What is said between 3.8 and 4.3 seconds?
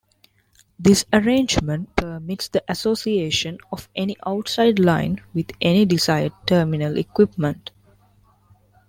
any